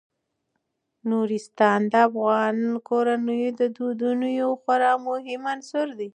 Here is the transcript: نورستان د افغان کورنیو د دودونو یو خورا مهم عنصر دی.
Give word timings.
نورستان 1.09 1.79
د 1.91 1.93
افغان 2.09 2.57
کورنیو 2.87 3.55
د 3.59 3.61
دودونو 3.75 4.27
یو 4.41 4.51
خورا 4.61 4.93
مهم 5.07 5.41
عنصر 5.53 5.87
دی. 5.99 6.09